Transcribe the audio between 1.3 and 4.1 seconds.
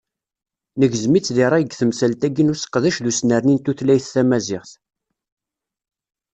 deg ṛṛay deg temsalt-agi n useqdec d usnerni n tutlayt